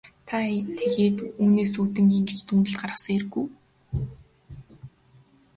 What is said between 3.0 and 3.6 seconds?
хэрэг үү?